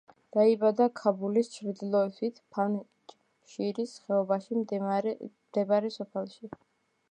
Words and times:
დაიბადა 0.35 0.85
ქაბულის 0.99 1.51
ჩრდილოეთით 1.57 2.39
ფანჯშირის 2.55 3.95
ხეობაში 4.07 4.59
მდებარე 4.65 5.95
სოფელში. 6.01 6.55